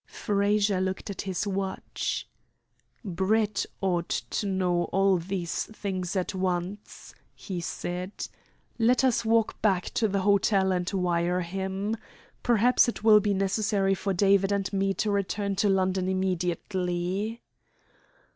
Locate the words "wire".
10.91-11.41